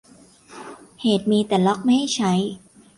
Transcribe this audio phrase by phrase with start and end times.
[1.01, 2.33] เหตุมีแต่ล็อคไม่ให้ใช้